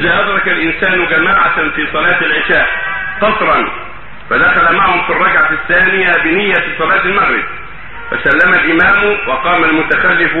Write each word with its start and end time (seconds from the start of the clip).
إذا 0.00 0.20
أدرك 0.20 0.48
الإنسان 0.48 1.06
جماعة 1.06 1.70
في 1.70 1.86
صلاة 1.92 2.20
العشاء 2.20 2.68
قصرا 3.20 3.68
فدخل 4.30 4.74
معهم 4.74 5.02
في 5.06 5.12
الركعة 5.12 5.50
الثانية 5.52 6.12
بنية 6.24 6.78
صلاة 6.78 7.04
المغرب. 7.04 7.44
فسلم 8.10 8.54
الإمام 8.54 9.18
وقام 9.28 9.64
المتخلف 9.64 10.32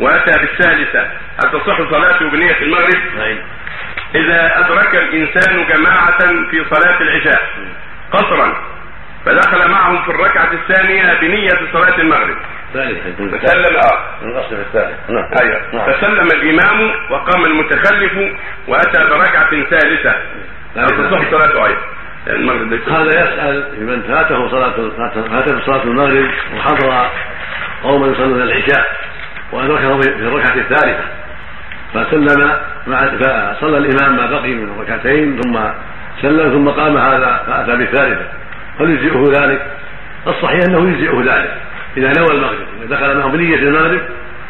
وأتى 0.00 0.38
بالثالثة. 0.38 1.00
هل 1.44 1.50
تصح 1.52 1.76
صلاته 1.90 2.30
بنية 2.30 2.56
المغرب؟ 2.60 3.00
نعم. 3.16 3.38
إذا 4.14 4.58
أدرك 4.58 4.94
الإنسان 4.94 5.66
جماعة 5.68 6.18
في 6.50 6.64
صلاة 6.70 7.00
العشاء 7.00 7.42
قصرا 8.12 8.56
فدخل 9.26 9.70
معهم 9.70 10.02
في 10.04 10.10
الركعة 10.10 10.50
الثانية 10.52 11.14
بنية 11.20 11.72
صلاة 11.72 11.98
المغرب. 11.98 12.36
فسلم 12.72 13.76
آه 13.76 13.98
الأصل 14.22 14.56
في 14.56 14.62
الثالث. 14.62 15.10
نعم. 15.10 15.30
أيوه. 15.42 15.60
نعم. 15.72 15.92
فسلم 15.92 16.26
الإمام 16.26 16.90
وقام 17.10 17.44
المتخلف 17.44 18.12
وأتى 18.68 19.04
بركعة 19.10 19.50
ثالثة. 19.50 20.14
هل 20.76 20.86
تصح 20.86 21.30
صلاته 21.30 21.66
أيضا. 21.66 21.80
هذا 22.88 23.08
يسأل 23.08 23.64
لمن 23.80 24.02
فاته 24.02 24.48
صلاة 24.50 24.90
فاته 25.30 25.60
صلاة 25.66 25.82
المغرب 25.82 26.30
وحضر 26.56 27.10
قوما 27.82 28.06
يصلون 28.06 28.42
العشاء 28.42 28.86
وأدركه 29.52 30.00
في 30.00 30.08
الركعة 30.08 30.54
الثالثة. 30.54 31.04
فسلم 31.94 32.52
مع 32.86 33.06
فصلى 33.06 33.78
الإمام 33.78 34.16
ما 34.16 34.26
بقي 34.26 34.54
من 34.54 34.80
ركعتين 34.80 35.40
ثم 35.40 35.58
سلم 36.22 36.50
ثم 36.50 36.68
قام 36.68 36.96
هذا 36.96 37.42
فأتى 37.46 37.76
بالثالثة. 37.76 38.26
هل 38.80 38.90
يجزئه 38.90 39.40
ذلك؟ 39.40 39.62
الصحيح 40.26 40.60
أنه 40.68 40.88
يجزئه 40.88 41.20
ذلك 41.20 41.54
إذا 41.96 42.20
نوى 42.20 42.30
المغرب. 42.30 42.66
دخل 42.88 43.18
معه 43.18 43.28
بنية 43.28 43.56
المغرب 43.56 44.00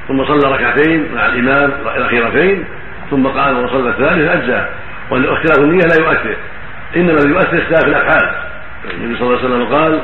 ثم 0.08 0.24
صلى 0.24 0.52
ركعتين 0.52 1.14
مع 1.14 1.26
الإمام 1.26 1.72
الأخيرتين 1.96 2.64
ثم 3.10 3.26
قام 3.26 3.64
وصلى 3.64 3.90
الثالث 3.90 4.30
أجزأ. 4.30 4.68
واختلاف 5.10 5.58
النية 5.58 5.86
لا 5.86 5.96
يؤثر. 6.00 6.36
إنما 6.96 7.12
الذي 7.12 7.28
يؤثر 7.28 7.58
اختلاف 7.58 7.84
الأفعال. 7.84 8.34
النبي 8.94 9.18
صلى 9.18 9.26
الله 9.26 9.38
عليه 9.38 9.48
وسلم 9.48 9.74
قال 9.74 10.00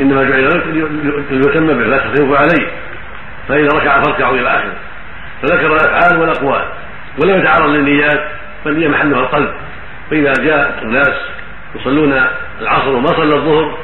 إنما 0.00 0.22
جعل 0.22 0.42
ليتم 1.30 1.66
به 1.66 1.86
لا 1.86 1.98
تخلفوا 1.98 2.36
عليه. 2.36 2.66
فاذا 3.48 3.68
ركع 3.74 4.02
فاركعوا 4.02 4.36
إلى 4.36 4.48
آخره. 4.48 4.74
فذكر 5.42 5.66
الأفعال 5.66 6.20
والأقوال. 6.20 6.64
ولم 7.22 7.38
يتعرض 7.38 7.70
للنيات 7.70 8.28
فالنية 8.64 8.88
محلها 8.88 9.20
القلب. 9.20 9.54
فإذا 10.10 10.32
جاء 10.32 10.78
الناس 10.82 11.14
يصلون 11.74 12.22
العصر 12.60 12.88
وما 12.88 13.06
صلى 13.06 13.34
الظهر 13.34 13.78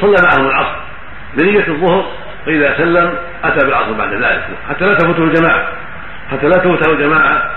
صلى 0.00 0.16
معهم 0.22 0.46
العصر. 0.46 0.76
بنية 1.34 1.68
الظهر 1.68 2.12
فإذا 2.46 2.76
سلم 2.76 3.14
أتى 3.44 3.66
بالعصر 3.66 3.92
بعد 3.92 4.12
ذلك 4.12 4.44
حتى 4.68 4.84
لا 4.84 4.94
تفوته 4.94 5.24
الجماعة 5.24 5.66
حتى 6.30 6.46
لا 6.46 6.56
تفوته 6.56 6.92
الجماعة. 6.92 7.50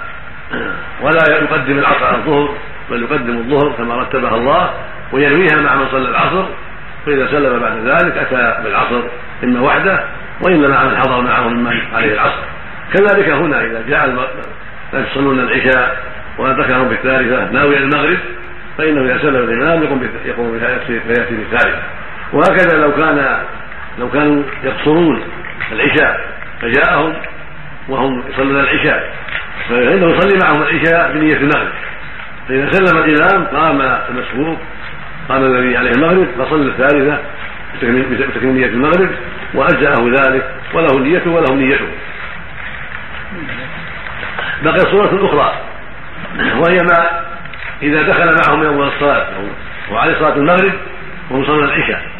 ولا 1.03 1.21
يقدم 1.29 1.79
العصر 1.79 2.05
على 2.05 2.17
الظهر 2.17 2.49
بل 2.91 3.03
يقدم 3.03 3.37
الظهر 3.37 3.71
كما 3.71 3.95
رتبها 3.95 4.35
الله 4.35 4.73
وينويها 5.11 5.61
مع 5.61 5.75
من 5.75 5.87
صلى 5.91 6.09
العصر. 6.09 6.45
فإذا 7.05 7.27
سلم 7.27 7.59
بعد 7.59 7.77
ذلك 7.77 8.17
أتى 8.17 8.63
بالعصر 8.63 9.01
إما 9.43 9.61
وحده 9.61 10.03
وإلا 10.41 10.67
مع 10.67 10.83
من 10.83 10.97
حضر 10.97 11.21
معه 11.21 11.47
ممن 11.47 11.81
عليه 11.93 12.13
العصر. 12.13 12.43
كذلك 12.93 13.29
هنا 13.29 13.61
إذا 13.61 13.83
جاء 13.87 14.29
يصلون 14.93 15.39
العشاء 15.39 15.97
وذكرهم 16.37 16.87
بالثالثة 16.87 17.51
ناوي 17.51 17.77
المغرب 17.77 18.17
فإنه 18.77 19.01
إذا 19.01 19.17
سلم 19.21 19.35
الإمام 19.35 19.83
يقوم 19.83 20.09
يقوم 20.25 20.59
فيأتي 20.59 21.35
بالثالثة. 21.35 21.81
وهكذا 22.33 22.77
لو 22.77 22.91
كان 22.91 23.37
لو 23.99 24.09
كانوا 24.09 24.43
يقصرون 24.63 25.23
العشاء 25.71 26.33
فجاءهم 26.61 27.13
وهم 27.89 28.23
يصلون 28.29 28.59
العشاء. 28.59 29.13
فإنه 29.69 30.07
يصلي 30.07 30.39
معهم 30.43 30.61
العشاء 30.61 31.13
بنية 31.13 31.37
المغرب. 31.37 31.71
فإذا 32.47 32.71
سلم 32.71 32.97
الإمام 32.97 33.45
قام 33.45 33.81
المسبوق 34.09 34.57
قام 35.29 35.45
الذي 35.45 35.77
عليه 35.77 35.91
المغرب 35.91 36.27
فصلى 36.37 36.69
الثالثة 36.71 37.19
نية 38.43 38.65
المغرب 38.65 39.09
وأجزأه 39.53 40.09
ذلك 40.09 40.55
وله 40.73 40.99
نيته 40.99 41.31
وله 41.31 41.55
نيته. 41.55 41.87
بقي 44.63 44.79
صورة 44.79 45.25
أخرى 45.25 45.53
وهي 46.39 46.77
ما 46.77 47.25
إذا 47.81 48.01
دخل 48.01 48.35
معهم 48.47 48.63
أول 48.63 48.87
الصلاة 48.87 49.27
وعليه 49.91 50.19
صلاة 50.19 50.35
المغرب 50.35 50.73
وهم 51.29 51.45
صلوا 51.45 51.65
العشاء. 51.65 52.12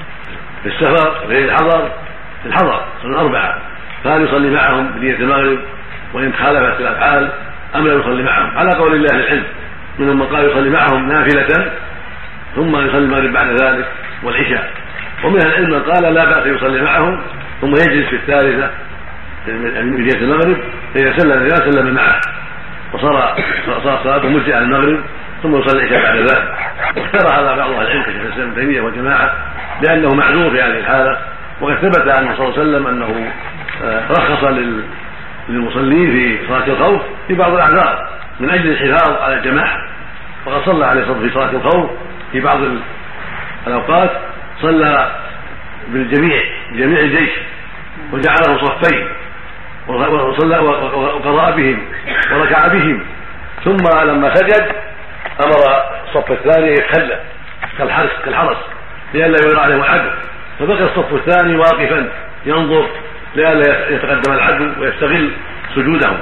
في 0.64 0.70
السفر 0.70 1.28
غير 1.28 1.46
الحضر 1.46 1.92
في 2.44 2.50
الحضر 2.50 2.86
صلوا 3.02 3.22
أربعة 3.22 3.58
فهل 4.04 4.22
يصلي 4.22 4.50
معهم 4.50 4.92
بنية 4.92 5.16
المغرب؟ 5.16 5.60
وإن 6.14 6.34
خالفت 6.34 6.80
الأفعال 6.80 7.32
أم 7.76 7.88
لا 7.88 7.94
يصلي 7.94 8.24
معهم؟ 8.24 8.58
على 8.58 8.70
قول 8.70 8.94
الله 8.94 9.16
العلم. 9.16 9.44
منهم 10.00 10.20
من 10.20 10.26
قال 10.26 10.50
يصلي 10.50 10.70
معهم 10.70 11.10
نافلة 11.10 11.72
ثم 12.56 12.76
يصلي 12.76 12.98
المغرب 12.98 13.34
بعد 13.34 13.48
ذلك 13.48 13.86
والعشاء. 14.24 14.72
ومن 15.24 15.42
أهل 15.42 15.48
العلم 15.48 15.70
من 15.70 15.82
قال 15.82 16.14
لا 16.14 16.26
بأس 16.26 16.46
يصلي 16.46 16.82
معهم 16.82 17.22
ثم 17.62 17.72
يجلس 17.72 18.10
في 18.10 18.16
الثالثة 18.16 18.70
بداية 19.48 20.22
المغرب 20.22 20.58
فإذا 20.94 21.18
سلم 21.18 21.32
الإمام 21.32 21.72
سلم 21.72 21.94
معه. 21.94 22.22
وصار 22.94 23.36
صار 23.84 24.00
صلاته 24.04 24.30
مجزئة 24.30 24.58
المغرب 24.58 25.04
ثم 25.44 25.56
يصلي 25.56 25.84
العشاء 25.84 26.04
بعد 26.04 26.18
ذلك. 26.18 26.56
واختار 26.98 27.40
هذا 27.40 27.56
بعض 27.56 27.72
أهل 27.72 27.82
العلم 27.82 28.04
كشيخ 28.04 28.22
الإسلام 28.22 28.50
ابن 28.50 28.56
تيمية 28.56 28.82
وجماعه 28.82 29.34
لأنه 29.88 30.16
معذور 30.16 30.50
في 30.52 30.62
هذه 30.62 30.78
الحالة 30.80 31.18
وقد 31.62 31.76
ثبت 31.76 32.08
عنه 32.08 32.36
صلى 32.38 32.48
الله 32.48 32.60
عليه 32.60 32.62
وسلم 32.70 32.88
أنه 32.88 33.32
آه، 33.84 34.08
رخص 34.12 34.44
لل- 34.44 34.84
للمصلين 35.50 36.12
في 36.12 36.48
صلاة 36.48 36.68
الخوف 36.68 37.02
في 37.28 37.34
بعض 37.34 37.54
الأعذار 37.54 38.10
من 38.40 38.50
أجل 38.50 38.70
الحفاظ 38.72 39.22
على 39.22 39.34
الجماعة. 39.38 39.78
وقد 40.46 40.62
صلى 40.66 40.86
عليه 40.86 41.02
الصلاة 41.02 41.20
في 41.20 41.30
صلاة 41.34 41.50
الخوف 41.52 41.92
في 42.32 42.40
بعض 42.40 42.62
ال- 42.62 42.80
الأوقات 43.68 44.12
صلى 44.62 45.12
بالجميع 45.88 46.44
جميع 46.72 47.00
الجيش 47.00 47.30
وجعلهم 48.12 48.58
صفين 48.68 49.08
وصلى 49.88 50.58
وقضى 50.60 51.62
بهم 51.62 51.80
وركع 52.34 52.68
بهم. 52.68 53.06
ثم 53.66 54.00
لما 54.10 54.34
سجد 54.36 54.72
أمر 55.46 55.82
الصف 56.08 56.32
الثاني 56.32 56.72
يتخلى 56.74 57.20
كالحرس 57.78 58.10
كالحرس. 58.26 58.58
لئلا 59.14 59.38
يغير 59.46 59.60
عليهم 59.60 59.80
العدو 59.80 60.10
فبقي 60.60 60.84
الصف 60.84 61.14
الثاني 61.14 61.56
واقفا 61.56 62.10
ينظر 62.46 62.86
لئلا 63.36 63.90
يتقدم 63.90 64.34
العدو 64.34 64.70
ويستغل 64.82 65.32
سجودهم. 65.76 66.18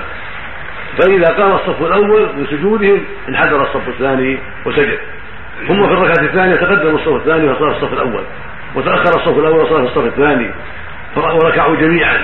فإذا 0.97 1.27
قام 1.27 1.51
الصف 1.51 1.81
الأول 1.81 2.21
من 2.21 2.47
سجودهم 2.51 3.05
انحدر 3.29 3.63
الصف 3.63 3.87
الثاني 3.87 4.39
وسجد. 4.65 4.99
ثم 5.67 5.87
في 5.87 5.93
الركعة 5.93 6.25
الثانية 6.25 6.55
تقدم 6.55 6.95
الصف 6.95 7.15
الثاني 7.15 7.49
وصار 7.49 7.71
الصف 7.71 7.93
الأول. 7.93 8.23
وتأخر 8.75 9.19
الصف 9.19 9.39
الأول 9.39 9.59
وصار 9.59 9.79
الصف 9.79 10.05
الثاني. 10.05 10.51
وركعوا 11.15 11.75
جميعا. 11.75 12.17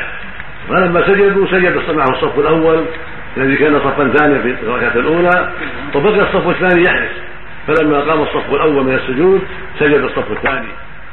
فلما 0.69 1.07
سجدوا 1.07 1.47
سجد 1.47 1.95
معه 1.95 2.09
الصف 2.09 2.39
الأول 2.39 2.85
الذي 3.37 3.55
كان 3.55 3.79
صفا 3.79 4.13
ثانيا 4.17 4.41
في 4.41 4.55
الركعة 4.63 4.95
الأولى. 4.95 5.49
وبقي 5.95 6.21
الصف 6.21 6.47
الثاني 6.49 6.83
يحرس 6.83 7.26
فلما 7.67 7.99
قام 7.99 8.21
الصف 8.21 8.53
الأول 8.53 8.83
من 8.83 8.95
السجود 8.95 9.41
سجد 9.79 10.01
الصف 10.01 10.31
الثاني. 10.31 10.67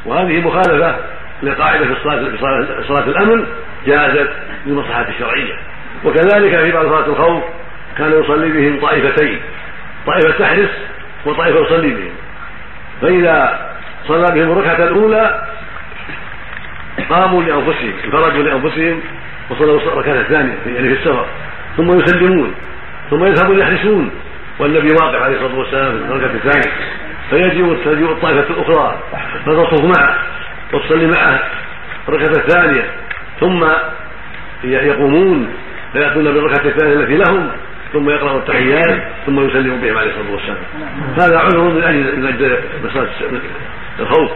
وهذه 0.06 0.41
مخالفة 0.41 0.97
لقاعدة 1.42 1.84
في 1.84 1.92
الصلاه 1.92 2.31
في 2.31 2.38
صلاه, 2.88 3.04
الأمن 3.04 3.47
جازت 3.87 4.31
للمصلحه 4.66 5.09
الشرعيه 5.09 5.54
وكذلك 6.04 6.56
في 6.56 6.72
بعض 6.72 6.87
صلاة 6.87 7.06
الخوف 7.06 7.44
كان 7.98 8.20
يصلي 8.20 8.48
بهم 8.48 8.81
طائفتين 8.81 9.41
طائفة 10.06 10.38
تحرس 10.38 10.70
وطائفة 11.26 11.60
يصلي 11.60 11.94
بهم. 11.94 12.12
فإذا 13.03 13.69
صلى 14.09 14.26
بهم 14.34 14.53
الركعة 14.53 14.88
الأولى 14.88 15.48
قاموا 17.10 17.43
لأنفسهم 17.43 17.93
انفردوا 18.04 18.43
لأنفسهم 18.43 19.00
وصلوا 19.50 19.81
الركعة 19.81 20.20
الثانية 20.20 20.54
يعني 20.66 20.88
في 20.88 20.94
السفر. 20.94 21.26
ثم 21.76 21.98
يسلمون 21.98 22.54
ثم 23.10 23.25
يذهبون 23.25 23.59
يحرسون. 23.59 24.10
والنبي 24.59 24.90
واقف 24.93 25.23
عليه 25.23 25.37
الصلاة 25.37 25.58
والسلام 25.58 25.99
في 25.99 26.05
الركعه 26.05 26.34
الثانية. 26.34 26.76
فيجيء 27.31 27.76
تجيء 27.84 28.12
الطائفة 28.12 28.55
الأخرى 28.55 28.99
فتصف 29.46 29.84
معه 29.99 30.19
وتصلي 30.73 31.06
معه 31.06 31.40
الركعه 32.08 32.43
الثانية. 32.43 32.84
ثم 33.40 33.64
يقومون 34.64 35.55
فيأتون 35.93 36.25
بالركعه 36.25 36.67
الثانية 36.67 36.94
التي 36.94 37.17
لهم 37.17 37.50
ثم 37.93 38.11
يقرأ 38.11 38.38
التحيات 38.38 39.02
ثم 39.26 39.49
يسلم 39.49 39.81
بهم 39.81 39.99
عليه 39.99 40.11
الصلاة 40.11 40.32
والسلام. 40.32 40.58
هذا 41.19 41.38
عذر 41.38 41.61
من 41.61 41.82
أجل 41.82 42.19
من 42.19 42.26
أجل 42.26 42.58
مساله 42.84 43.11
الخوف 44.00 44.31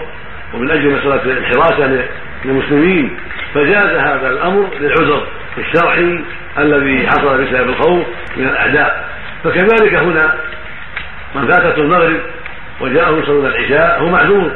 ومن 0.54 0.70
أجل 0.70 0.92
مسألة 0.92 1.22
الحراسة 1.38 2.04
للمسلمين. 2.44 3.16
فجاز 3.54 3.96
هذا 3.96 4.30
الأمر 4.30 4.68
للعذر 4.80 5.26
الشرعي 5.58 6.24
الذي 6.58 7.06
حصل 7.06 7.44
بسبب 7.44 7.68
الخوف 7.68 8.06
من 8.36 8.44
الأعداء. 8.44 9.07
فكذلك 9.44 9.94
هنا 9.94 10.34
من 11.34 11.46
فاتته 11.46 11.82
المغرب 11.82 12.20
وجاءه 12.80 13.18
يصلون 13.18 13.46
العشاء 13.46 14.02
هو 14.02 14.08
معذور 14.08 14.50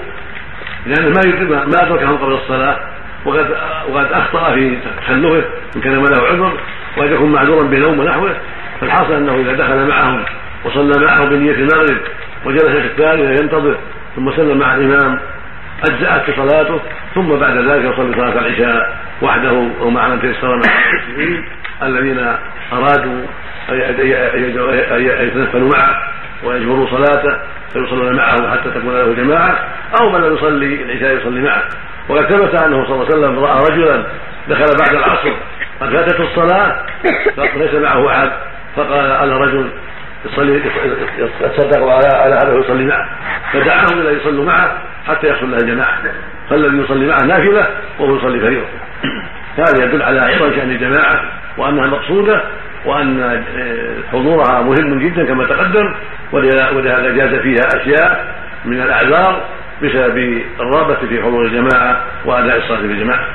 لأنه 0.86 1.08
ما 1.08 1.64
ما 1.66 1.82
ادركهم 1.82 2.16
قبل 2.16 2.32
الصلاة 2.32 2.76
وقد 3.24 3.56
وقد 3.90 4.12
أخطأ 4.12 4.54
في 4.54 4.78
تخلفه 5.06 5.44
ان 5.76 5.80
كان 5.80 5.98
ما 5.98 6.08
له 6.08 6.26
عذر 6.26 6.52
وقد 6.96 7.10
يكون 7.10 7.32
معذورا 7.32 7.62
بنوم 7.62 7.98
ونحوه 7.98 8.36
فالحاصل 8.80 9.12
أنه 9.12 9.34
إذا 9.34 9.52
دخل 9.52 9.88
معهم 9.88 10.24
وصلى 10.64 11.06
معه 11.06 11.24
بنية 11.24 11.52
المغرب 11.54 11.98
وجلس 12.44 12.64
في 12.64 12.86
الثانية 12.86 13.28
ينتظر 13.28 13.76
ثم 14.16 14.30
سلم 14.36 14.58
مع 14.58 14.74
الإمام 14.74 15.18
أجزأت 15.84 16.36
صلاته 16.36 16.80
ثم 17.14 17.36
بعد 17.36 17.56
ذلك 17.56 17.92
يصلي 17.92 18.14
صلاة 18.14 18.38
العشاء 18.38 18.98
وحده 19.22 19.68
أو 19.80 19.90
مع 19.90 20.08
من 20.08 20.20
تيسر 20.20 20.56
من 20.56 20.62
المسلمين 20.64 21.44
الذين 21.86 22.36
أرادوا 22.72 23.26
أن 23.70 25.26
يتنفلوا 25.26 25.70
معه 25.78 26.02
ويجبروا 26.44 26.86
صلاته 26.90 27.38
فيصلون 27.72 28.16
معه 28.16 28.50
حتى 28.50 28.70
تكون 28.70 28.94
له 28.94 29.14
جماعة 29.14 29.58
أو 30.00 30.10
من 30.10 30.20
لم 30.20 30.34
يصلي 30.34 30.82
العشاء 30.82 31.16
يصلي 31.16 31.40
معه. 31.40 31.62
وقد 32.08 32.24
ثبت 32.24 32.54
أنه 32.62 32.84
صلى 32.86 32.94
الله 32.94 33.06
عليه 33.06 33.14
وسلم 33.14 33.38
رأى 33.38 33.64
رجلا 33.70 34.04
دخل 34.48 34.76
بعد 34.78 34.94
العصر 34.94 35.32
قد 35.80 35.90
فاتته 35.90 36.22
الصلاة 36.22 36.86
ليس 37.56 37.74
معه 37.74 38.10
أحد. 38.10 38.30
فقال 38.76 39.12
على 39.12 39.32
رجل 39.32 39.70
يصلي 40.24 40.62
يتصدق 41.18 41.82
على 41.82 42.08
على 42.16 42.34
هذا 42.34 42.52
ويصلي 42.52 42.84
معه. 42.84 43.08
فدعاهم 43.52 44.00
إلى 44.00 44.16
يصلوا 44.16 44.44
معه 44.44 44.78
حتى 45.08 45.28
يحصل 45.28 45.50
له 45.50 45.56
الجماعة. 45.56 45.98
فالذي 46.50 46.76
يصلي 46.76 47.06
معه 47.06 47.22
نافلة 47.22 47.66
وهو 47.98 48.16
يصلي 48.16 48.40
فريضة. 48.40 48.66
هذا 49.56 49.84
يدل 49.84 50.02
على 50.02 50.20
عظم 50.20 50.52
شأن 50.56 50.70
الجماعة. 50.70 51.20
وانها 51.58 51.86
مقصوده 51.86 52.42
وأن 52.84 53.44
حضورها 54.12 54.62
مهم 54.62 54.98
جدا 54.98 55.24
كما 55.24 55.44
تقدم 55.46 55.94
ولهذا 56.32 57.10
جاز 57.10 57.34
فيها 57.34 57.66
أشياء 57.76 58.34
من 58.64 58.82
الأعذار 58.82 59.44
بسبب 59.82 60.42
الرغبه 60.60 60.94
في 60.94 61.22
حضور 61.22 61.46
الجماعة 61.46 62.00
وأداء 62.24 62.56
الصلاة 62.56 62.78
في 62.78 62.84
الجماعة. 62.86 63.26